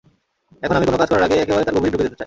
এখন 0.63 0.75
আমি 0.77 0.85
কোনো 0.87 0.97
কাজ 1.01 1.09
করার 1.11 1.25
আগে 1.27 1.37
একেবারে 1.43 1.65
তার 1.65 1.75
গভীরে 1.75 1.91
ঢুকে 1.93 2.03
যেতে 2.05 2.13
চাই। 2.15 2.19